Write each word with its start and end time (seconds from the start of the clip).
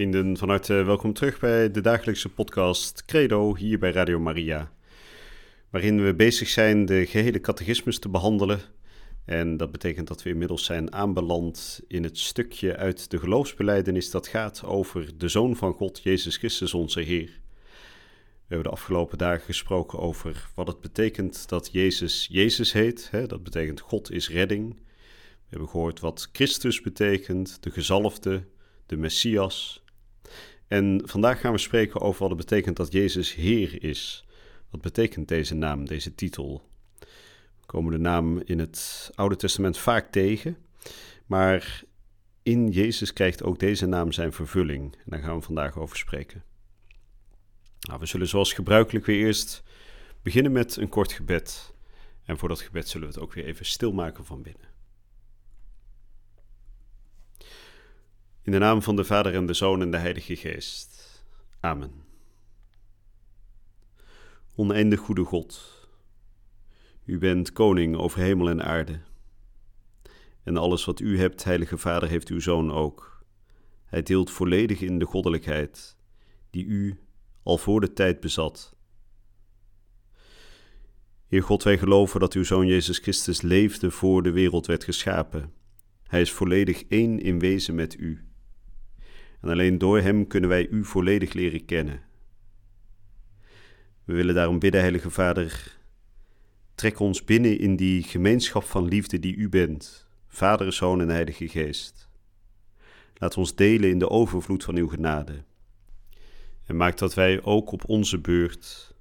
Vrienden, 0.00 0.36
van 0.36 0.48
harte 0.48 0.74
welkom 0.74 1.12
terug 1.12 1.38
bij 1.38 1.70
de 1.70 1.80
dagelijkse 1.80 2.28
podcast 2.28 3.04
Credo 3.04 3.56
hier 3.56 3.78
bij 3.78 3.90
Radio 3.90 4.18
Maria. 4.18 4.72
Waarin 5.70 6.04
we 6.04 6.14
bezig 6.14 6.48
zijn 6.48 6.84
de 6.84 7.06
gehele 7.06 7.40
catechismus 7.40 7.98
te 7.98 8.08
behandelen. 8.08 8.60
En 9.24 9.56
dat 9.56 9.72
betekent 9.72 10.08
dat 10.08 10.22
we 10.22 10.30
inmiddels 10.30 10.64
zijn 10.64 10.92
aanbeland 10.92 11.80
in 11.88 12.04
het 12.04 12.18
stukje 12.18 12.76
uit 12.76 13.10
de 13.10 13.18
geloofsbeleidenis 13.18 14.10
dat 14.10 14.26
gaat 14.26 14.64
over 14.64 15.18
de 15.18 15.28
Zoon 15.28 15.56
van 15.56 15.72
God, 15.72 16.00
Jezus 16.02 16.36
Christus, 16.36 16.74
onze 16.74 17.00
Heer. 17.00 17.40
We 18.32 18.54
hebben 18.54 18.64
de 18.64 18.76
afgelopen 18.76 19.18
dagen 19.18 19.44
gesproken 19.44 19.98
over 19.98 20.48
wat 20.54 20.66
het 20.66 20.80
betekent 20.80 21.48
dat 21.48 21.68
Jezus 21.72 22.28
Jezus 22.30 22.72
heet. 22.72 23.08
Hè? 23.10 23.26
Dat 23.26 23.42
betekent 23.42 23.80
God 23.80 24.10
is 24.10 24.30
redding. 24.30 24.74
We 24.74 25.46
hebben 25.48 25.68
gehoord 25.68 26.00
wat 26.00 26.28
Christus 26.32 26.80
betekent, 26.80 27.62
de 27.62 27.70
gezalfde, 27.70 28.44
de 28.86 28.96
Messias. 28.96 29.82
En 30.70 31.02
vandaag 31.04 31.40
gaan 31.40 31.52
we 31.52 31.58
spreken 31.58 32.00
over 32.00 32.20
wat 32.20 32.28
het 32.28 32.38
betekent 32.38 32.76
dat 32.76 32.92
Jezus 32.92 33.34
Heer 33.34 33.82
is. 33.82 34.26
Wat 34.70 34.80
betekent 34.80 35.28
deze 35.28 35.54
naam, 35.54 35.84
deze 35.84 36.14
titel? 36.14 36.68
We 37.60 37.66
komen 37.66 37.92
de 37.92 37.98
naam 37.98 38.38
in 38.38 38.58
het 38.58 39.10
Oude 39.14 39.36
Testament 39.36 39.78
vaak 39.78 40.12
tegen, 40.12 40.56
maar 41.26 41.82
in 42.42 42.68
Jezus 42.68 43.12
krijgt 43.12 43.42
ook 43.42 43.58
deze 43.58 43.86
naam 43.86 44.12
zijn 44.12 44.32
vervulling. 44.32 44.96
Daar 45.04 45.20
gaan 45.20 45.36
we 45.36 45.42
vandaag 45.42 45.78
over 45.78 45.96
spreken. 45.96 46.44
Nou, 47.80 48.00
we 48.00 48.06
zullen 48.06 48.28
zoals 48.28 48.52
gebruikelijk 48.52 49.06
weer 49.06 49.26
eerst 49.26 49.62
beginnen 50.22 50.52
met 50.52 50.76
een 50.76 50.88
kort 50.88 51.12
gebed. 51.12 51.74
En 52.24 52.38
voor 52.38 52.48
dat 52.48 52.60
gebed 52.60 52.88
zullen 52.88 53.08
we 53.08 53.14
het 53.14 53.22
ook 53.22 53.32
weer 53.32 53.44
even 53.44 53.66
stilmaken 53.66 54.24
van 54.24 54.42
binnen. 54.42 54.69
In 58.50 58.58
de 58.58 58.62
naam 58.62 58.82
van 58.82 58.96
de 58.96 59.04
Vader 59.04 59.34
en 59.34 59.46
de 59.46 59.52
Zoon 59.52 59.82
en 59.82 59.90
de 59.90 59.96
Heilige 59.96 60.36
Geest. 60.36 61.22
Amen. 61.60 61.92
Oneindig 64.54 65.00
goede 65.00 65.24
God, 65.24 65.86
U 67.04 67.18
bent 67.18 67.52
koning 67.52 67.96
over 67.96 68.20
hemel 68.20 68.48
en 68.48 68.64
aarde. 68.64 69.00
En 70.42 70.56
alles 70.56 70.84
wat 70.84 71.00
U 71.00 71.18
hebt, 71.18 71.44
Heilige 71.44 71.78
Vader, 71.78 72.08
heeft 72.08 72.28
Uw 72.28 72.40
Zoon 72.40 72.72
ook. 72.72 73.24
Hij 73.84 74.02
deelt 74.02 74.30
volledig 74.30 74.80
in 74.80 74.98
de 74.98 75.06
goddelijkheid 75.06 75.96
die 76.50 76.64
U 76.64 77.00
al 77.42 77.58
voor 77.58 77.80
de 77.80 77.92
tijd 77.92 78.20
bezat. 78.20 78.76
Heer 81.26 81.42
God, 81.42 81.62
wij 81.62 81.78
geloven 81.78 82.20
dat 82.20 82.34
Uw 82.34 82.44
Zoon 82.44 82.66
Jezus 82.66 82.98
Christus 82.98 83.40
leefde 83.40 83.90
voor 83.90 84.22
de 84.22 84.30
wereld 84.30 84.66
werd 84.66 84.84
geschapen. 84.84 85.52
Hij 86.06 86.20
is 86.20 86.32
volledig 86.32 86.82
één 86.88 87.20
in 87.20 87.38
wezen 87.38 87.74
met 87.74 87.98
U. 87.98 88.24
En 89.40 89.48
alleen 89.48 89.78
door 89.78 90.00
Hem 90.00 90.26
kunnen 90.26 90.50
wij 90.50 90.68
U 90.68 90.84
volledig 90.84 91.32
leren 91.32 91.64
kennen. 91.64 92.02
We 94.04 94.12
willen 94.12 94.34
daarom 94.34 94.58
bidden, 94.58 94.80
Heilige 94.80 95.10
Vader, 95.10 95.78
trek 96.74 96.98
ons 96.98 97.24
binnen 97.24 97.58
in 97.58 97.76
die 97.76 98.02
gemeenschap 98.02 98.64
van 98.64 98.88
liefde 98.88 99.18
die 99.18 99.36
U 99.36 99.48
bent, 99.48 100.08
Vader, 100.28 100.72
Zoon 100.72 101.00
en 101.00 101.08
Heilige 101.08 101.48
Geest. 101.48 102.08
Laat 103.14 103.36
ons 103.36 103.54
delen 103.54 103.90
in 103.90 103.98
de 103.98 104.08
overvloed 104.08 104.64
van 104.64 104.76
Uw 104.76 104.88
genade. 104.88 105.44
En 106.66 106.76
maak 106.76 106.98
dat 106.98 107.14
wij 107.14 107.42
ook 107.42 107.72
op 107.72 107.88
onze 107.88 108.18
beurt 108.18 108.94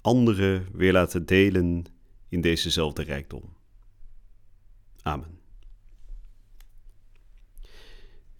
anderen 0.00 0.66
weer 0.72 0.92
laten 0.92 1.26
delen 1.26 1.84
in 2.28 2.40
dezezelfde 2.40 3.02
rijkdom. 3.02 3.42
Amen. 5.02 5.37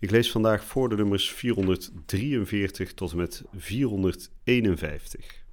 Ik 0.01 0.11
lees 0.11 0.31
vandaag 0.31 0.65
voor 0.65 0.89
de 0.89 0.97
nummers 0.97 1.31
443 1.31 2.95
tot 2.95 3.11
en 3.11 3.17
met 3.17 3.43
451. 3.57 5.45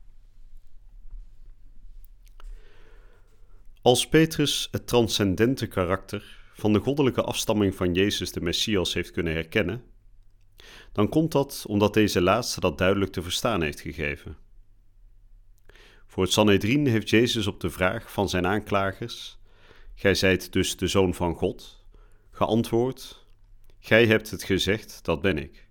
Als 3.82 4.08
Petrus 4.08 4.68
het 4.72 4.88
transcendente 4.88 5.68
karakter 5.68 6.44
van 6.54 6.74
de 6.74 6.80
goddelijke 6.80 7.22
afstamming 7.22 7.76
van 7.76 7.94
Jezus 7.94 8.32
de 8.32 8.42
Messias 8.42 8.94
heeft 8.94 9.12
kunnen 9.12 9.34
herkennen, 9.34 9.84
dan 10.92 11.10
komt 11.10 11.32
dat 11.32 11.66
omdat 11.68 11.94
deze 11.94 12.22
laatste 12.22 12.60
dat 12.60 12.78
duidelijk 12.78 13.12
te 13.12 13.22
verstaan 13.22 13.62
heeft 13.62 13.80
gegeven. 13.80 14.38
Voor 16.08 16.24
het 16.24 16.34
Sanhedrin 16.34 16.88
heeft 16.88 17.10
Jezus 17.10 17.48
op 17.48 17.60
de 17.60 17.70
vraag 17.70 18.12
van 18.12 18.30
zijn 18.30 18.46
aanklagers: 18.46 19.38
Gij 19.96 20.16
zijt 20.16 20.54
dus 20.54 20.78
de 20.78 20.88
zoon 20.88 21.14
van 21.14 21.36
God, 21.36 21.86
geantwoord 22.32 23.25
Gij 23.86 24.06
hebt 24.06 24.32
het 24.32 24.44
gezegd, 24.44 25.00
dat 25.04 25.22
ben 25.22 25.38
ik. 25.38 25.68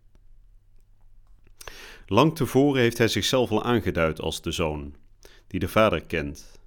Lang 2.06 2.36
tevoren 2.36 2.80
heeft 2.80 2.98
hij 2.98 3.08
zichzelf 3.08 3.50
al 3.50 3.64
aangeduid 3.64 4.20
als 4.20 4.42
de 4.42 4.50
zoon, 4.50 4.94
die 5.46 5.60
de 5.60 5.68
Vader 5.68 6.04
kent. 6.04 6.60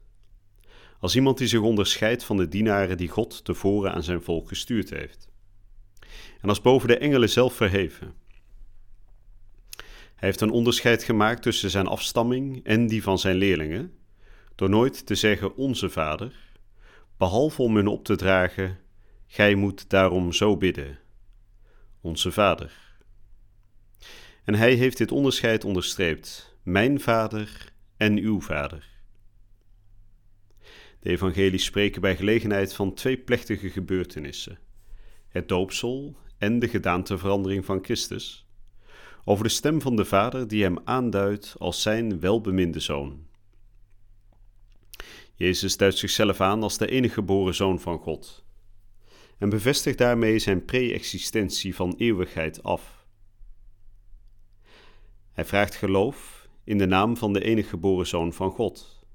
Als 1.00 1.16
iemand 1.16 1.38
die 1.38 1.48
zich 1.48 1.60
onderscheidt 1.60 2.24
van 2.24 2.38
de 2.38 2.48
dienaren 2.48 2.98
die 2.98 3.08
God 3.08 3.46
tevoren 3.46 3.94
aan 3.94 4.04
zijn 4.04 4.22
volk 4.22 4.48
gestuurd 4.48 4.90
heeft. 4.90 5.30
En 6.42 6.50
als 6.50 6.62
boven 6.62 6.88
de 6.88 6.98
engelen 6.98 7.30
zelf 7.30 7.54
verheven. 7.54 8.14
Hij 10.16 10.28
heeft 10.28 10.42
een 10.42 10.52
onderscheid 10.52 11.04
gemaakt 11.04 11.42
tussen 11.42 11.70
zijn 11.70 11.88
afstamming 11.88 12.64
en 12.64 12.88
die 12.88 13.04
van 13.04 13.20
zijn 13.20 13.36
leerlingen, 13.36 13.94
door 14.56 14.70
nooit 14.70 15.06
te 15.06 15.16
zeggen 15.16 15.56
onze 15.56 15.90
Vader, 15.90 16.36
behalve 17.18 17.62
om 17.62 17.76
hun 17.76 17.88
op 17.88 18.06
te 18.06 18.16
dragen: 18.16 18.80
Gij 19.28 19.56
moet 19.56 19.90
daarom 19.90 20.34
zo 20.34 20.58
bidden 20.58 21.06
onze 22.08 22.32
Vader. 22.32 22.72
En 24.44 24.56
hij 24.56 24.74
heeft 24.74 24.98
dit 24.98 25.12
onderscheid 25.12 25.64
onderstreept: 25.64 26.58
mijn 26.64 27.00
Vader 27.00 27.72
en 27.98 28.18
uw 28.18 28.42
Vader. 28.42 28.88
De 31.00 31.10
evangelies 31.10 31.66
spreken 31.66 32.02
bij 32.02 32.16
gelegenheid 32.16 32.74
van 32.74 32.94
twee 32.94 33.18
plechtige 33.18 33.70
gebeurtenissen: 33.70 34.60
het 35.28 35.48
doopsel 35.48 36.18
en 36.38 36.60
de 36.60 36.68
gedaanteverandering 36.68 37.66
van 37.66 37.84
Christus, 37.84 38.48
over 39.24 39.44
de 39.44 39.50
stem 39.50 39.82
van 39.82 39.96
de 39.96 40.06
Vader 40.06 40.48
die 40.48 40.64
hem 40.64 40.80
aanduidt 40.84 41.56
als 41.58 41.82
zijn 41.82 42.20
welbeminde 42.20 42.80
zoon. 42.80 43.26
Jezus 45.36 45.78
duidt 45.78 45.98
zichzelf 45.98 46.42
aan 46.42 46.64
als 46.64 46.78
de 46.78 46.88
enige 46.88 47.14
geboren 47.14 47.56
zoon 47.56 47.80
van 47.80 48.00
God 48.00 48.46
en 49.38 49.50
bevestigt 49.50 49.98
daarmee 49.98 50.40
zijn 50.40 50.66
pre-existentie 50.66 51.76
van 51.76 51.96
eeuwigheid 51.98 52.64
af. 52.64 53.06
Hij 55.32 55.46
vraagt 55.46 55.76
geloof 55.76 56.48
in 56.64 56.78
de 56.78 56.86
naam 56.86 57.18
van 57.18 57.34
de 57.34 57.44
enige 57.44 57.70
geboren 57.70 58.08
Zoon 58.08 58.34
van 58.34 58.52
God. 58.52 59.06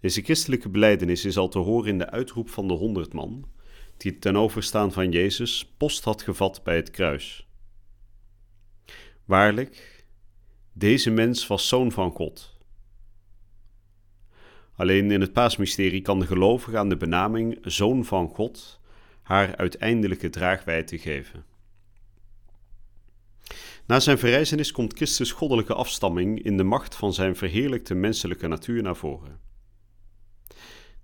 Deze 0.00 0.22
christelijke 0.22 0.68
beleidenis 0.68 1.24
is 1.24 1.36
al 1.36 1.48
te 1.48 1.58
horen 1.58 1.88
in 1.88 1.98
de 1.98 2.10
uitroep 2.10 2.50
van 2.50 2.68
de 2.68 2.74
honderd 2.74 3.12
man, 3.12 3.48
die 3.96 4.18
ten 4.18 4.36
overstaan 4.36 4.92
van 4.92 5.10
Jezus 5.10 5.74
post 5.76 6.04
had 6.04 6.22
gevat 6.22 6.62
bij 6.62 6.76
het 6.76 6.90
kruis. 6.90 7.48
Waarlijk, 9.24 10.04
deze 10.72 11.10
mens 11.10 11.46
was 11.46 11.68
Zoon 11.68 11.92
van 11.92 12.10
God. 12.10 12.59
Alleen 14.80 15.10
in 15.10 15.20
het 15.20 15.32
paasmysterie 15.32 16.02
kan 16.02 16.18
de 16.18 16.26
gelovige 16.26 16.78
aan 16.78 16.88
de 16.88 16.96
benaming 16.96 17.58
Zoon 17.62 18.04
van 18.04 18.28
God 18.28 18.80
haar 19.22 19.56
uiteindelijke 19.56 20.30
draagwijdte 20.30 20.98
geven. 20.98 21.44
Na 23.86 24.00
zijn 24.00 24.18
verrijzenis 24.18 24.72
komt 24.72 24.96
Christus' 24.96 25.32
goddelijke 25.32 25.74
afstamming 25.74 26.42
in 26.42 26.56
de 26.56 26.62
macht 26.62 26.94
van 26.94 27.12
zijn 27.12 27.36
verheerlijkte 27.36 27.94
menselijke 27.94 28.48
natuur 28.48 28.82
naar 28.82 28.96
voren. 28.96 29.40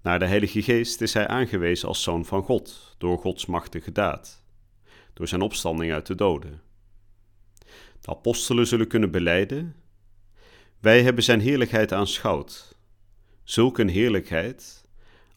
Naar 0.03 0.19
de 0.19 0.27
Heilige 0.27 0.63
Geest 0.63 1.01
is 1.01 1.15
hij 1.15 1.27
aangewezen 1.27 1.89
als 1.89 2.03
zoon 2.03 2.25
van 2.25 2.43
God 2.43 2.95
door 2.99 3.19
Gods 3.19 3.47
machtige 3.47 3.93
daad, 3.93 4.45
door 5.13 5.29
zijn 5.29 5.41
opstanding 5.41 5.93
uit 5.93 6.07
de 6.07 6.15
doden. 6.15 6.61
De 8.01 8.09
apostelen 8.09 8.67
zullen 8.67 8.89
kunnen 8.89 9.11
beleiden: 9.11 9.77
Wij 10.81 11.03
hebben 11.03 11.25
zijn 11.25 11.41
heerlijkheid 11.41 11.93
aanschouwd 11.93 12.76
zulk 13.47 13.79
een 13.79 13.89
heerlijkheid 13.89 14.85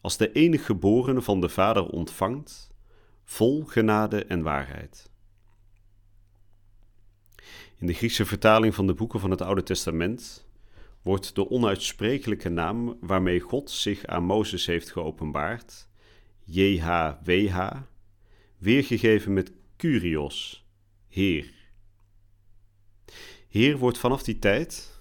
als 0.00 0.16
de 0.16 0.32
enige 0.32 0.64
geborene 0.64 1.22
van 1.22 1.40
de 1.40 1.48
Vader 1.48 1.86
ontvangt, 1.86 2.70
vol 3.24 3.64
genade 3.64 4.24
en 4.24 4.42
waarheid. 4.42 5.10
In 7.76 7.86
de 7.86 7.92
Griekse 7.92 8.26
vertaling 8.26 8.74
van 8.74 8.86
de 8.86 8.94
boeken 8.94 9.20
van 9.20 9.30
het 9.30 9.40
Oude 9.40 9.62
Testament 9.62 10.48
wordt 11.02 11.34
de 11.34 11.50
onuitsprekelijke 11.50 12.48
naam 12.48 12.96
waarmee 13.00 13.40
God 13.40 13.70
zich 13.70 14.06
aan 14.06 14.24
Mozes 14.24 14.66
heeft 14.66 14.90
geopenbaard, 14.90 15.88
JHWH, 16.44 17.76
weergegeven 18.58 19.32
met 19.32 19.52
Kyrios, 19.76 20.66
Heer. 21.08 21.52
Heer 23.48 23.78
wordt 23.78 23.98
vanaf 23.98 24.22
die 24.22 24.38
tijd, 24.38 24.99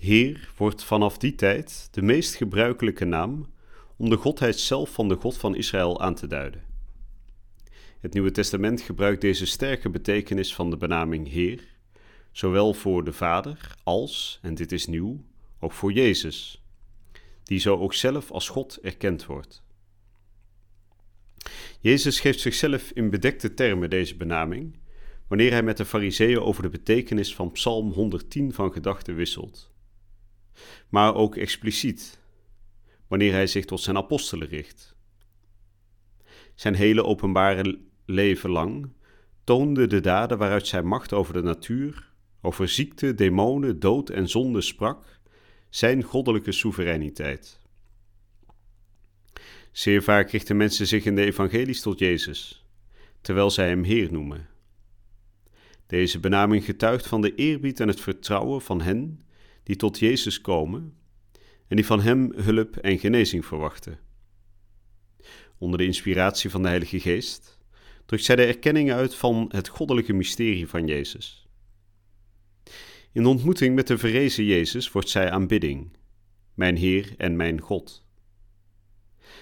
Heer 0.00 0.52
wordt 0.56 0.84
vanaf 0.84 1.18
die 1.18 1.34
tijd 1.34 1.88
de 1.90 2.02
meest 2.02 2.34
gebruikelijke 2.34 3.04
naam 3.04 3.52
om 3.96 4.10
de 4.10 4.16
godheid 4.16 4.58
zelf 4.58 4.92
van 4.92 5.08
de 5.08 5.14
God 5.14 5.36
van 5.36 5.54
Israël 5.54 6.00
aan 6.00 6.14
te 6.14 6.26
duiden. 6.26 6.64
Het 8.00 8.12
Nieuwe 8.12 8.30
Testament 8.30 8.80
gebruikt 8.80 9.20
deze 9.20 9.46
sterke 9.46 9.90
betekenis 9.90 10.54
van 10.54 10.70
de 10.70 10.76
benaming 10.76 11.28
Heer, 11.28 11.64
zowel 12.32 12.74
voor 12.74 13.04
de 13.04 13.12
Vader 13.12 13.74
als, 13.82 14.38
en 14.42 14.54
dit 14.54 14.72
is 14.72 14.86
nieuw, 14.86 15.24
ook 15.58 15.72
voor 15.72 15.92
Jezus, 15.92 16.64
die 17.42 17.58
zo 17.58 17.78
ook 17.78 17.94
zelf 17.94 18.30
als 18.30 18.48
God 18.48 18.78
erkend 18.82 19.26
wordt. 19.26 19.62
Jezus 21.80 22.20
geeft 22.20 22.40
zichzelf 22.40 22.90
in 22.90 23.10
bedekte 23.10 23.54
termen 23.54 23.90
deze 23.90 24.16
benaming, 24.16 24.78
wanneer 25.26 25.50
hij 25.50 25.62
met 25.62 25.76
de 25.76 25.84
Fariseeën 25.84 26.40
over 26.40 26.62
de 26.62 26.68
betekenis 26.68 27.34
van 27.34 27.52
Psalm 27.52 27.92
110 27.92 28.52
van 28.52 28.72
gedachten 28.72 29.14
wisselt. 29.14 29.69
Maar 30.88 31.14
ook 31.14 31.36
expliciet, 31.36 32.18
wanneer 33.06 33.32
hij 33.32 33.46
zich 33.46 33.64
tot 33.64 33.80
zijn 33.80 33.96
apostelen 33.96 34.48
richt. 34.48 34.96
Zijn 36.54 36.74
hele 36.74 37.04
openbare 37.04 37.80
leven 38.04 38.50
lang 38.50 38.92
toonde 39.44 39.86
de 39.86 40.00
daden 40.00 40.38
waaruit 40.38 40.66
zijn 40.66 40.86
macht 40.86 41.12
over 41.12 41.32
de 41.32 41.42
natuur, 41.42 42.12
over 42.40 42.68
ziekte, 42.68 43.14
demonen, 43.14 43.80
dood 43.80 44.10
en 44.10 44.28
zonde 44.28 44.60
sprak, 44.60 45.20
zijn 45.68 46.02
goddelijke 46.02 46.52
soevereiniteit. 46.52 47.60
Zeer 49.72 50.02
vaak 50.02 50.30
richten 50.30 50.56
mensen 50.56 50.86
zich 50.86 51.04
in 51.04 51.14
de 51.14 51.24
evangelies 51.24 51.80
tot 51.80 51.98
Jezus, 51.98 52.66
terwijl 53.20 53.50
zij 53.50 53.68
hem 53.68 53.82
Heer 53.82 54.12
noemen. 54.12 54.48
Deze 55.86 56.20
benaming 56.20 56.64
getuigt 56.64 57.06
van 57.06 57.20
de 57.20 57.34
eerbied 57.34 57.80
en 57.80 57.88
het 57.88 58.00
vertrouwen 58.00 58.60
van 58.60 58.80
hen 58.80 59.24
die 59.70 59.78
tot 59.78 59.98
Jezus 59.98 60.40
komen 60.40 60.94
en 61.68 61.76
die 61.76 61.86
van 61.86 62.00
Hem 62.00 62.32
hulp 62.34 62.76
en 62.76 62.98
genezing 62.98 63.46
verwachten. 63.46 63.98
Onder 65.58 65.78
de 65.78 65.84
inspiratie 65.84 66.50
van 66.50 66.62
de 66.62 66.68
Heilige 66.68 67.00
Geest 67.00 67.58
drukt 68.06 68.24
zij 68.24 68.36
de 68.36 68.44
erkenning 68.44 68.92
uit 68.92 69.14
van 69.14 69.46
het 69.48 69.68
goddelijke 69.68 70.12
mysterie 70.12 70.68
van 70.68 70.86
Jezus. 70.86 71.46
In 73.12 73.22
de 73.22 73.28
ontmoeting 73.28 73.74
met 73.74 73.86
de 73.86 73.98
verrezen 73.98 74.44
Jezus 74.44 74.92
wordt 74.92 75.08
zij 75.08 75.30
aanbidding, 75.30 75.96
mijn 76.54 76.76
Heer 76.76 77.14
en 77.16 77.36
mijn 77.36 77.60
God. 77.60 78.04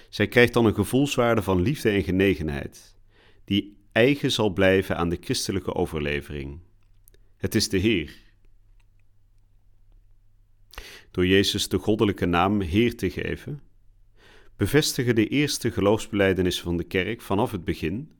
Zij 0.09 0.27
krijgt 0.27 0.53
dan 0.53 0.65
een 0.65 0.73
gevoelswaarde 0.73 1.41
van 1.41 1.61
liefde 1.61 1.89
en 1.89 2.03
genegenheid, 2.03 2.95
die 3.45 3.77
eigen 3.91 4.31
zal 4.31 4.49
blijven 4.49 4.97
aan 4.97 5.09
de 5.09 5.17
christelijke 5.21 5.73
overlevering. 5.73 6.59
Het 7.37 7.55
is 7.55 7.69
de 7.69 7.77
Heer. 7.77 8.27
Door 11.11 11.27
Jezus 11.27 11.67
de 11.67 11.77
goddelijke 11.77 12.25
naam 12.25 12.61
Heer 12.61 12.97
te 12.97 13.09
geven, 13.09 13.61
bevestigen 14.57 15.15
de 15.15 15.27
eerste 15.27 15.71
geloofsbelijdenissen 15.71 16.63
van 16.63 16.77
de 16.77 16.83
kerk 16.83 17.21
vanaf 17.21 17.51
het 17.51 17.63
begin 17.65 18.11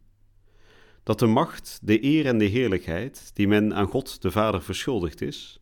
dat 1.03 1.19
de 1.19 1.25
macht, 1.25 1.80
de 1.81 2.03
eer 2.03 2.25
en 2.25 2.38
de 2.38 2.45
heerlijkheid 2.45 3.31
die 3.33 3.47
men 3.47 3.74
aan 3.74 3.88
God 3.88 4.21
de 4.21 4.31
Vader 4.31 4.62
verschuldigd 4.62 5.21
is, 5.21 5.62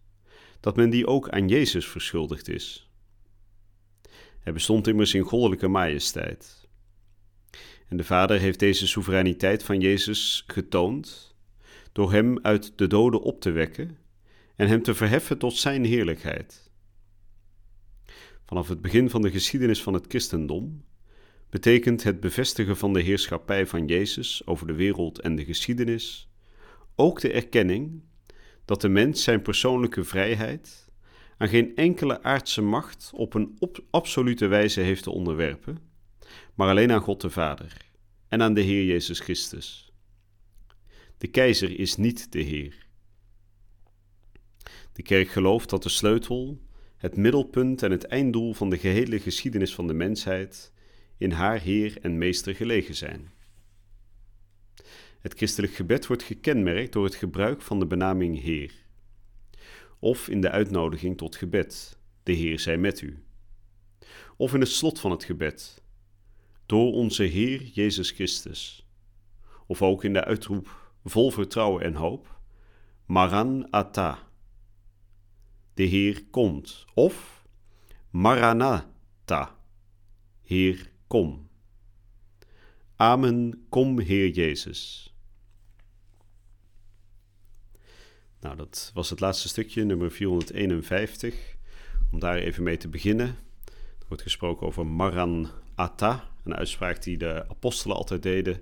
dat 0.60 0.76
men 0.76 0.90
die 0.90 1.08
ook 1.08 1.30
aan 1.30 1.48
Jezus 1.48 1.88
verschuldigd 1.88 2.50
is. 2.50 2.92
Hij 4.40 4.54
bestond 4.54 4.88
immers 4.88 5.14
in 5.14 5.22
goddelijke 5.22 5.68
majesteit. 5.68 6.68
En 7.88 7.98
de 7.98 8.04
Vader 8.04 8.40
heeft 8.40 8.60
deze 8.60 8.88
soevereiniteit 8.88 9.64
van 9.64 9.80
Jezus 9.80 10.44
getoond 10.48 11.36
door 11.92 12.12
hem 12.12 12.40
uit 12.42 12.74
de 12.76 12.88
doden 12.88 13.22
op 13.22 13.42
te 13.42 13.52
wekken 13.52 13.98
en 14.56 14.68
hem 14.68 14.84
te 14.84 14.96
verheffen 14.96 15.38
tot 15.38 15.56
zijn 15.56 15.86
heerlijkheid. 15.86 16.67
Vanaf 18.48 18.68
het 18.68 18.82
begin 18.82 19.10
van 19.10 19.22
de 19.22 19.32
geschiedenis 19.32 19.84
van 19.84 19.94
het 19.94 20.06
christendom 20.08 20.86
betekent 21.50 22.04
het 22.04 22.20
bevestigen 22.20 22.78
van 22.78 22.94
de 22.94 23.02
heerschappij 23.02 23.68
van 23.68 23.86
Jezus 23.86 24.42
over 24.46 24.68
de 24.68 24.74
wereld 24.74 25.20
en 25.20 25.36
de 25.36 25.46
geschiedenis 25.46 26.30
ook 26.96 27.22
de 27.22 27.32
erkenning 27.32 28.04
dat 28.66 28.82
de 28.82 28.90
mens 28.90 29.24
zijn 29.24 29.42
persoonlijke 29.42 30.04
vrijheid 30.04 30.90
aan 31.38 31.48
geen 31.48 31.76
enkele 31.76 32.24
aardse 32.24 32.62
macht 32.62 33.12
op 33.14 33.34
een 33.34 33.58
absolute 33.90 34.48
wijze 34.48 34.82
heeft 34.82 35.04
te 35.04 35.12
onderwerpen, 35.12 35.80
maar 36.54 36.70
alleen 36.70 36.92
aan 36.92 37.02
God 37.02 37.22
de 37.22 37.30
Vader 37.30 37.78
en 38.28 38.42
aan 38.42 38.54
de 38.54 38.62
Heer 38.62 38.84
Jezus 38.84 39.20
Christus. 39.20 39.92
De 41.18 41.28
keizer 41.28 41.80
is 41.80 41.96
niet 41.96 42.32
de 42.32 42.42
Heer. 42.42 42.88
De 44.94 45.02
kerk 45.04 45.30
gelooft 45.30 45.70
dat 45.70 45.84
de 45.84 45.90
sleutel, 45.90 46.66
het 46.98 47.18
middelpunt 47.18 47.84
en 47.84 47.92
het 47.92 48.06
einddoel 48.06 48.54
van 48.54 48.70
de 48.70 48.78
gehele 48.78 49.20
geschiedenis 49.20 49.76
van 49.76 49.88
de 49.88 49.94
mensheid 49.94 50.72
in 51.18 51.32
haar 51.32 51.60
Heer 51.60 51.98
en 52.02 52.18
Meester 52.18 52.56
gelegen 52.56 52.96
zijn. 52.96 53.32
Het 55.22 55.34
christelijk 55.34 55.74
gebed 55.74 56.08
wordt 56.08 56.24
gekenmerkt 56.24 56.94
door 56.94 57.04
het 57.04 57.16
gebruik 57.16 57.62
van 57.62 57.80
de 57.80 57.86
benaming 57.86 58.42
Heer, 58.42 58.74
of 60.00 60.28
in 60.30 60.42
de 60.42 60.50
uitnodiging 60.50 61.18
tot 61.18 61.36
gebed, 61.36 62.00
de 62.24 62.32
Heer 62.32 62.60
zij 62.60 62.78
met 62.78 63.02
u, 63.02 63.24
of 64.38 64.54
in 64.54 64.60
het 64.60 64.70
slot 64.70 65.00
van 65.00 65.12
het 65.12 65.24
gebed, 65.24 65.84
door 66.66 66.94
onze 66.94 67.24
Heer 67.24 67.62
Jezus 67.62 68.12
Christus, 68.12 68.88
of 69.68 69.82
ook 69.82 70.04
in 70.04 70.14
de 70.14 70.24
uitroep 70.24 70.92
vol 71.04 71.32
vertrouwen 71.32 71.84
en 71.84 71.94
hoop, 71.94 72.40
Maranatha, 73.06 74.27
de 75.78 75.84
Heer 75.84 76.24
komt, 76.32 76.86
of 76.94 77.46
Maranatha, 78.10 79.56
Heer 80.42 80.92
kom. 81.08 81.50
Amen, 82.96 83.66
kom 83.70 84.00
Heer 84.00 84.30
Jezus. 84.30 85.14
Nou, 88.40 88.56
dat 88.56 88.92
was 88.94 89.10
het 89.10 89.20
laatste 89.20 89.48
stukje, 89.48 89.84
nummer 89.84 90.12
451. 90.12 91.56
Om 92.12 92.20
daar 92.20 92.38
even 92.38 92.64
mee 92.64 92.78
te 92.78 92.88
beginnen. 92.88 93.28
Er 94.00 94.06
wordt 94.08 94.24
gesproken 94.24 94.68
over 94.68 94.88
Maranatha, 94.88 96.30
een 96.44 96.56
uitspraak 96.56 97.04
die 97.04 97.18
de 97.18 97.46
apostelen 97.50 97.98
altijd 97.98 98.24
deden. 98.24 98.54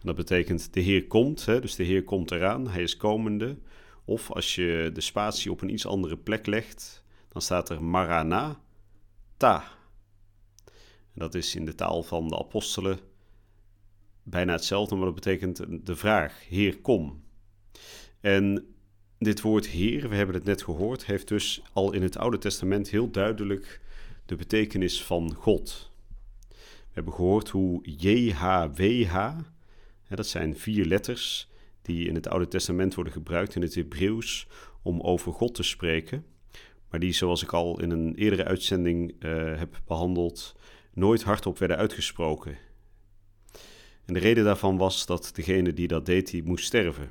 En 0.00 0.06
dat 0.06 0.16
betekent 0.16 0.74
de 0.74 0.80
Heer 0.80 1.06
komt, 1.06 1.44
hè? 1.44 1.60
dus 1.60 1.74
de 1.74 1.84
Heer 1.84 2.04
komt 2.04 2.30
eraan, 2.30 2.68
hij 2.68 2.82
is 2.82 2.96
komende. 2.96 3.58
Of 4.08 4.30
als 4.30 4.54
je 4.54 4.90
de 4.92 5.00
spatie 5.00 5.50
op 5.50 5.60
een 5.60 5.72
iets 5.72 5.86
andere 5.86 6.16
plek 6.16 6.46
legt, 6.46 7.04
dan 7.28 7.42
staat 7.42 7.68
er 7.68 7.82
Maranatha 7.84 9.64
dat 11.14 11.34
is 11.34 11.54
in 11.54 11.64
de 11.64 11.74
taal 11.74 12.02
van 12.02 12.28
de 12.28 12.38
apostelen 12.38 12.98
bijna 14.22 14.52
hetzelfde, 14.52 14.94
maar 14.94 15.04
dat 15.04 15.14
betekent 15.14 15.86
de 15.86 15.96
vraag: 15.96 16.48
Heer, 16.48 16.78
kom. 16.78 17.22
En 18.20 18.74
dit 19.18 19.40
woord 19.40 19.66
Heer, 19.66 20.08
we 20.08 20.16
hebben 20.16 20.34
het 20.34 20.44
net 20.44 20.62
gehoord, 20.62 21.06
heeft 21.06 21.28
dus 21.28 21.62
al 21.72 21.92
in 21.92 22.02
het 22.02 22.16
Oude 22.16 22.38
Testament 22.38 22.88
heel 22.88 23.10
duidelijk 23.10 23.80
de 24.26 24.36
betekenis 24.36 25.02
van 25.02 25.34
God. 25.34 25.90
We 26.48 26.94
hebben 26.94 27.12
gehoord 27.12 27.48
hoe 27.48 27.80
JHWH, 27.82 29.38
dat 30.08 30.26
zijn 30.26 30.56
vier 30.56 30.84
letters 30.84 31.48
die 31.88 32.08
in 32.08 32.14
het 32.14 32.28
Oude 32.28 32.48
Testament 32.48 32.94
worden 32.94 33.12
gebruikt 33.12 33.54
in 33.54 33.62
het 33.62 33.74
Hebreeuws 33.74 34.46
om 34.82 35.00
over 35.00 35.32
God 35.32 35.54
te 35.54 35.62
spreken, 35.62 36.24
maar 36.90 37.00
die, 37.00 37.12
zoals 37.12 37.42
ik 37.42 37.52
al 37.52 37.80
in 37.80 37.90
een 37.90 38.14
eerdere 38.14 38.44
uitzending 38.44 39.24
uh, 39.24 39.58
heb 39.58 39.80
behandeld, 39.86 40.56
nooit 40.92 41.22
hardop 41.22 41.58
werden 41.58 41.76
uitgesproken. 41.76 42.56
En 44.04 44.14
de 44.14 44.20
reden 44.20 44.44
daarvan 44.44 44.76
was 44.76 45.06
dat 45.06 45.30
degene 45.34 45.72
die 45.72 45.88
dat 45.88 46.06
deed, 46.06 46.30
die 46.30 46.42
moest 46.42 46.64
sterven. 46.64 47.10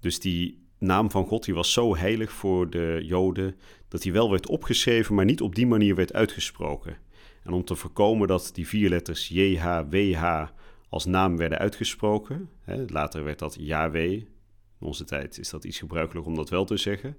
Dus 0.00 0.20
die 0.20 0.66
naam 0.78 1.10
van 1.10 1.26
God 1.26 1.44
die 1.44 1.54
was 1.54 1.72
zo 1.72 1.96
heilig 1.96 2.32
voor 2.32 2.70
de 2.70 3.00
Joden 3.02 3.56
dat 3.88 4.02
hij 4.02 4.12
wel 4.12 4.30
werd 4.30 4.46
opgeschreven, 4.46 5.14
maar 5.14 5.24
niet 5.24 5.40
op 5.40 5.54
die 5.54 5.66
manier 5.66 5.94
werd 5.94 6.12
uitgesproken. 6.12 6.96
En 7.42 7.52
om 7.52 7.64
te 7.64 7.74
voorkomen 7.74 8.28
dat 8.28 8.50
die 8.52 8.68
vier 8.68 8.88
letters 8.88 9.28
JHWH 9.28 10.48
als 10.90 11.04
naam 11.04 11.36
werden 11.36 11.58
uitgesproken, 11.58 12.50
later 12.86 13.24
werd 13.24 13.38
dat 13.38 13.56
Yahweh. 13.58 14.12
In 14.12 14.86
onze 14.86 15.04
tijd 15.04 15.38
is 15.38 15.50
dat 15.50 15.64
iets 15.64 15.78
gebruikelijk 15.78 16.26
om 16.26 16.34
dat 16.34 16.48
wel 16.50 16.64
te 16.64 16.76
zeggen. 16.76 17.16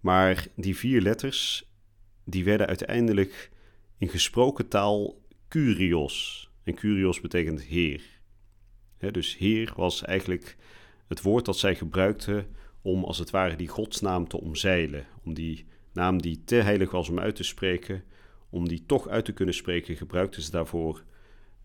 Maar 0.00 0.46
die 0.56 0.76
vier 0.76 1.00
letters, 1.00 1.70
die 2.24 2.44
werden 2.44 2.66
uiteindelijk 2.66 3.50
in 3.98 4.08
gesproken 4.08 4.68
taal 4.68 5.22
Curios. 5.48 6.48
En 6.64 6.74
Curios 6.74 7.20
betekent 7.20 7.62
heer. 7.62 8.02
dus 8.98 9.36
heer 9.36 9.72
was 9.76 10.02
eigenlijk 10.02 10.56
het 11.08 11.22
woord 11.22 11.44
dat 11.44 11.58
zij 11.58 11.74
gebruikten 11.74 12.46
om 12.82 13.04
als 13.04 13.18
het 13.18 13.30
ware 13.30 13.56
die 13.56 13.68
godsnaam 13.68 14.28
te 14.28 14.40
omzeilen. 14.40 15.06
Om 15.24 15.34
die 15.34 15.66
naam 15.92 16.22
die 16.22 16.44
te 16.44 16.54
heilig 16.54 16.90
was 16.90 17.08
om 17.08 17.18
uit 17.18 17.36
te 17.36 17.42
spreken, 17.42 18.04
om 18.50 18.68
die 18.68 18.86
toch 18.86 19.08
uit 19.08 19.24
te 19.24 19.32
kunnen 19.32 19.54
spreken, 19.54 19.96
gebruikten 19.96 20.42
ze 20.42 20.50
daarvoor 20.50 21.04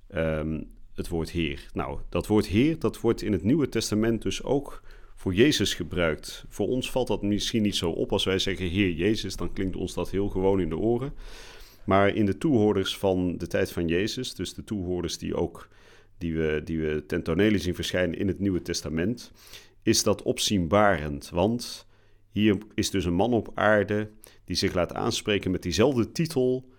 ehm, 0.07 0.61
het 0.95 1.07
woord 1.07 1.29
Heer. 1.29 1.67
Nou, 1.73 1.99
dat 2.09 2.27
woord 2.27 2.47
Heer, 2.47 2.79
dat 2.79 2.99
wordt 2.99 3.21
in 3.21 3.31
het 3.31 3.43
Nieuwe 3.43 3.69
Testament 3.69 4.21
dus 4.21 4.43
ook 4.43 4.81
voor 5.15 5.33
Jezus 5.33 5.73
gebruikt. 5.73 6.45
Voor 6.49 6.67
ons 6.67 6.91
valt 6.91 7.07
dat 7.07 7.21
misschien 7.21 7.61
niet 7.61 7.75
zo 7.75 7.89
op 7.89 8.11
als 8.11 8.23
wij 8.23 8.39
zeggen 8.39 8.67
Heer 8.67 8.91
Jezus, 8.91 9.35
dan 9.35 9.53
klinkt 9.53 9.75
ons 9.75 9.93
dat 9.93 10.09
heel 10.09 10.29
gewoon 10.29 10.59
in 10.59 10.69
de 10.69 10.77
oren. 10.77 11.13
Maar 11.85 12.15
in 12.15 12.25
de 12.25 12.37
toehoorders 12.37 12.97
van 12.97 13.37
de 13.37 13.47
tijd 13.47 13.71
van 13.71 13.87
Jezus, 13.87 14.33
dus 14.33 14.53
de 14.53 14.63
toehoorders 14.63 15.17
die 15.17 15.35
ook 15.35 15.69
die 16.17 16.35
we, 16.35 16.61
die 16.63 16.79
we 16.79 17.03
ten 17.07 17.23
tonele 17.23 17.57
zien 17.57 17.75
verschijnen 17.75 18.17
in 18.17 18.27
het 18.27 18.39
Nieuwe 18.39 18.61
Testament, 18.61 19.31
is 19.83 20.03
dat 20.03 20.23
opzienbarend. 20.23 21.29
Want 21.29 21.87
hier 22.31 22.57
is 22.73 22.89
dus 22.89 23.05
een 23.05 23.13
man 23.13 23.33
op 23.33 23.51
aarde 23.53 24.09
die 24.45 24.55
zich 24.55 24.73
laat 24.73 24.93
aanspreken 24.93 25.51
met 25.51 25.61
diezelfde 25.61 26.11
titel 26.11 26.69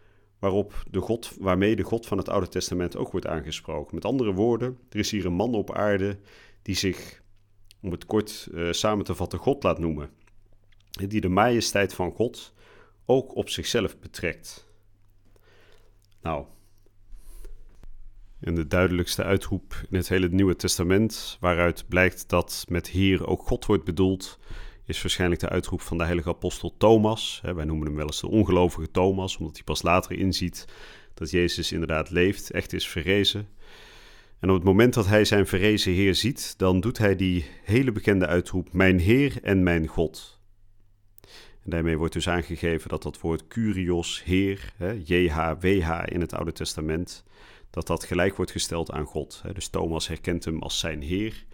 waarop 0.47 0.85
de 0.91 1.01
God, 1.01 1.37
waarmee 1.39 1.77
de 1.77 1.83
God 1.83 2.07
van 2.07 2.19
het 2.19 2.29
Oude 2.29 2.49
Testament 2.49 2.97
ook 2.97 3.11
wordt 3.11 3.27
aangesproken. 3.27 3.95
Met 3.95 4.05
andere 4.05 4.33
woorden, 4.33 4.79
er 4.91 4.99
is 4.99 5.11
hier 5.11 5.27
een 5.27 5.33
man 5.33 5.55
op 5.55 5.75
aarde 5.75 6.19
die 6.63 6.75
zich, 6.75 7.23
om 7.83 7.91
het 7.91 8.07
kort 8.07 8.49
uh, 8.53 8.73
samen 8.73 9.05
te 9.05 9.15
vatten, 9.15 9.39
God 9.39 9.63
laat 9.63 9.79
noemen. 9.79 10.11
Die 10.91 11.21
de 11.21 11.29
majesteit 11.29 11.95
van 11.95 12.13
God 12.13 12.55
ook 13.07 13.37
op 13.37 13.49
zichzelf 13.49 13.99
betrekt. 13.99 14.67
Nou, 16.23 16.45
en 18.41 18.55
de 18.55 18.67
duidelijkste 18.67 19.23
uitroep 19.23 19.87
in 19.91 19.97
het 19.97 20.09
hele 20.09 20.29
Nieuwe 20.29 20.57
Testament, 20.57 21.37
waaruit 21.41 21.89
blijkt 21.89 22.29
dat 22.29 22.65
met 22.69 22.89
Heer 22.89 23.27
ook 23.27 23.43
God 23.43 23.67
wordt 23.67 23.85
bedoeld, 23.85 24.39
is 24.87 25.03
waarschijnlijk 25.03 25.41
de 25.41 25.49
uitroep 25.49 25.81
van 25.81 25.99
de 25.99 26.05
heilige 26.05 26.29
apostel 26.29 26.75
Thomas. 26.77 27.41
Wij 27.43 27.65
noemen 27.65 27.87
hem 27.87 27.97
wel 27.97 28.07
eens 28.07 28.21
de 28.21 28.29
ongelovige 28.29 28.91
Thomas, 28.91 29.37
omdat 29.37 29.55
hij 29.55 29.65
pas 29.65 29.83
later 29.83 30.19
inziet 30.19 30.65
dat 31.15 31.31
Jezus 31.31 31.73
inderdaad 31.73 32.11
leeft, 32.11 32.51
echt 32.51 32.73
is 32.73 32.89
verrezen. 32.89 33.49
En 34.41 34.49
op 34.49 34.55
het 34.55 34.65
moment 34.65 34.95
dat 34.95 35.07
hij 35.07 35.25
zijn 35.25 35.47
verrezen 35.47 35.93
Heer 35.93 36.15
ziet, 36.15 36.55
dan 36.59 36.81
doet 36.81 36.99
hij 36.99 37.17
die 37.17 37.45
hele 37.65 37.93
bekende 37.93 38.27
uitroep: 38.27 38.73
Mijn 38.73 38.99
Heer 38.99 39.39
en 39.43 39.63
mijn 39.63 39.87
God. 39.87 40.41
En 41.65 41.71
daarmee 41.71 41.99
wordt 41.99 42.13
dus 42.13 42.29
aangegeven 42.29 42.89
dat 42.89 43.03
dat 43.03 43.21
woord 43.21 43.47
Curios, 43.47 44.23
Heer, 44.25 44.73
JHWH 45.05 46.03
in 46.05 46.21
het 46.21 46.35
Oude 46.35 46.53
Testament, 46.53 47.25
dat 47.71 47.87
dat 47.87 48.05
gelijk 48.05 48.37
wordt 48.37 48.51
gesteld 48.51 48.91
aan 48.91 49.05
God. 49.05 49.43
Dus 49.53 49.69
Thomas 49.69 50.09
herkent 50.09 50.45
hem 50.45 50.63
als 50.63 50.79
zijn 50.79 51.03
Heer 51.03 51.45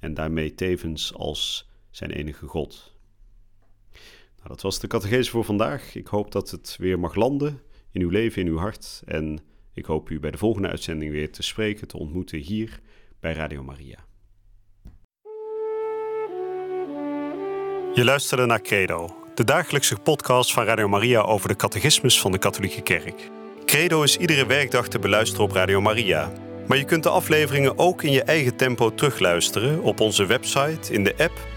en 0.00 0.14
daarmee 0.14 0.54
tevens 0.54 1.14
als 1.14 1.67
zijn 1.98 2.10
enige 2.10 2.46
God. 2.46 2.96
Nou, 4.36 4.48
dat 4.48 4.62
was 4.62 4.78
de 4.78 4.86
catechese 4.86 5.30
voor 5.30 5.44
vandaag. 5.44 5.94
Ik 5.94 6.06
hoop 6.06 6.32
dat 6.32 6.50
het 6.50 6.76
weer 6.78 6.98
mag 6.98 7.14
landen 7.14 7.60
in 7.92 8.00
uw 8.00 8.08
leven, 8.08 8.42
in 8.42 8.48
uw 8.48 8.58
hart. 8.58 9.02
En 9.04 9.40
ik 9.74 9.84
hoop 9.84 10.10
u 10.10 10.20
bij 10.20 10.30
de 10.30 10.38
volgende 10.38 10.68
uitzending 10.68 11.12
weer 11.12 11.32
te 11.32 11.42
spreken, 11.42 11.88
te 11.88 11.98
ontmoeten 11.98 12.38
hier 12.38 12.80
bij 13.20 13.32
Radio 13.32 13.62
Maria. 13.62 14.06
Je 17.94 18.04
luisterde 18.04 18.46
naar 18.46 18.62
Credo, 18.62 19.16
de 19.34 19.44
dagelijkse 19.44 19.96
podcast 19.96 20.52
van 20.52 20.64
Radio 20.64 20.88
Maria 20.88 21.20
over 21.20 21.48
de 21.48 21.56
catechismus 21.56 22.20
van 22.20 22.32
de 22.32 22.38
Katholieke 22.38 22.82
Kerk. 22.82 23.30
Credo 23.64 24.02
is 24.02 24.16
iedere 24.16 24.46
werkdag 24.46 24.88
te 24.88 24.98
beluisteren 24.98 25.44
op 25.44 25.52
Radio 25.52 25.80
Maria. 25.80 26.32
Maar 26.66 26.78
je 26.78 26.84
kunt 26.84 27.02
de 27.02 27.08
afleveringen 27.08 27.78
ook 27.78 28.02
in 28.02 28.12
je 28.12 28.22
eigen 28.22 28.56
tempo 28.56 28.94
terugluisteren 28.94 29.82
op 29.82 30.00
onze 30.00 30.26
website, 30.26 30.92
in 30.92 31.04
de 31.04 31.14
app 31.16 31.56